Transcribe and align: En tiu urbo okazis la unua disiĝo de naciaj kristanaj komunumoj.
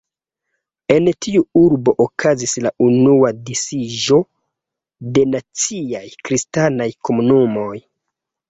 En 0.93 1.09
tiu 1.25 1.41
urbo 1.59 1.93
okazis 2.05 2.55
la 2.67 2.71
unua 2.87 3.31
disiĝo 3.51 4.19
de 5.19 5.27
naciaj 5.35 6.05
kristanaj 6.31 6.89
komunumoj. 7.11 7.73